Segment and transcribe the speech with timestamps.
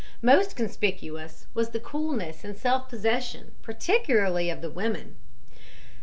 [0.23, 5.15] Most conspicuous was the coolness and self possession, particularly of the women.